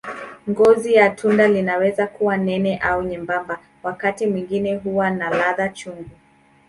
Ngozi 0.49 0.93
ya 0.93 1.09
tunda 1.09 1.47
inaweza 1.47 2.07
kuwa 2.07 2.37
nene 2.37 2.77
au 2.77 3.03
nyembamba, 3.03 3.59
wakati 3.83 4.27
mwingine 4.27 4.75
huwa 4.75 5.09
na 5.11 5.29
ladha 5.29 5.69
chungu. 5.69 6.09